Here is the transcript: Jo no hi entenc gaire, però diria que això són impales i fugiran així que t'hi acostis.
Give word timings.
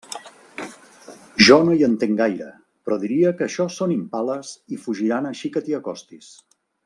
Jo 1.47 1.57
no 1.67 1.75
hi 1.79 1.85
entenc 1.87 2.17
gaire, 2.21 2.47
però 2.87 2.97
diria 3.05 3.35
que 3.41 3.47
això 3.49 3.69
són 3.77 3.95
impales 3.97 4.55
i 4.77 4.83
fugiran 4.87 5.31
així 5.33 5.53
que 5.57 5.65
t'hi 5.67 5.79
acostis. 5.83 6.33